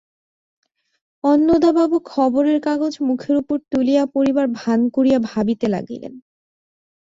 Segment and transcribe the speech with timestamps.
[1.23, 6.13] অন্নদাবাবু খবরের কাগজ মুখের উপর তুলিয়া পড়িবার ভান করিয়া ভাবিতে লাগিলেন।